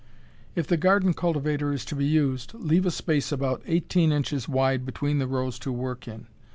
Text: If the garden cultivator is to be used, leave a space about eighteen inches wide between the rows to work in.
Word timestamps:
If 0.55 0.65
the 0.65 0.77
garden 0.77 1.13
cultivator 1.13 1.71
is 1.71 1.85
to 1.85 1.95
be 1.95 2.07
used, 2.07 2.55
leave 2.55 2.87
a 2.87 2.89
space 2.89 3.31
about 3.31 3.61
eighteen 3.67 4.11
inches 4.11 4.49
wide 4.49 4.83
between 4.83 5.19
the 5.19 5.27
rows 5.27 5.59
to 5.59 5.71
work 5.71 6.07
in. 6.07 6.25